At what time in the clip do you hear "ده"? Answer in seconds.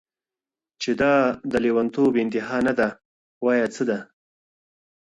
2.79-2.87, 3.89-3.99